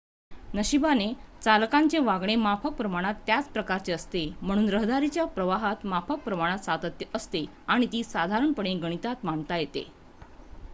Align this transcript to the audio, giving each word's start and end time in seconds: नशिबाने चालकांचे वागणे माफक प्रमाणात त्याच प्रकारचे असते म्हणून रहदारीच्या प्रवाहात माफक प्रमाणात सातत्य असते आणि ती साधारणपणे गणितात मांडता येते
नशिबाने 0.53 1.07
चालकांचे 1.41 1.99
वागणे 1.99 2.35
माफक 2.35 2.73
प्रमाणात 2.73 3.15
त्याच 3.27 3.49
प्रकारचे 3.49 3.93
असते 3.93 4.25
म्हणून 4.41 4.69
रहदारीच्या 4.69 5.25
प्रवाहात 5.27 5.85
माफक 5.85 6.23
प्रमाणात 6.23 6.65
सातत्य 6.65 7.05
असते 7.15 7.45
आणि 7.67 7.87
ती 7.93 8.03
साधारणपणे 8.03 8.73
गणितात 8.75 9.25
मांडता 9.25 9.57
येते 9.57 9.87